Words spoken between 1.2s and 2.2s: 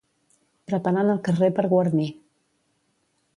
carrer per guarnir.